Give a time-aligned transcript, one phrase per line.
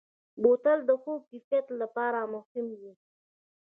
[0.41, 2.93] بوتل د ښو کیفیت لپاره مهم وي.